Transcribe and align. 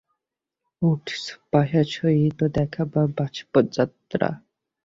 Woods 0.81 1.23
পাশার 1.51 1.87
সহিত 1.95 2.39
দেখা 2.57 2.83
ও 2.95 3.11
বাস্ফোর 3.17 3.63
যাত্রা। 3.75 4.29